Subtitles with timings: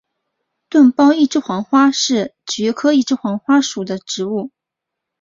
[0.67, 4.49] 钝苞一枝黄花是菊科一枝黄花属的植物。